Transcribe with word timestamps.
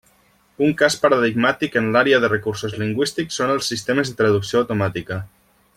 Un 0.67 0.71
cas 0.77 0.95
paradigmàtic 1.03 1.77
en 1.81 1.91
l'àrea 1.97 2.21
de 2.23 2.31
recursos 2.33 2.75
lingüístics 2.85 3.37
són 3.41 3.55
els 3.57 3.73
sistemes 3.75 4.13
de 4.13 4.21
traducció 4.23 4.63
automàtica. 4.65 5.25